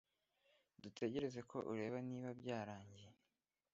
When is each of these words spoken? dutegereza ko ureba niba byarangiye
dutegereza 0.83 1.39
ko 1.51 1.57
ureba 1.71 1.97
niba 2.09 2.29
byarangiye 2.39 3.09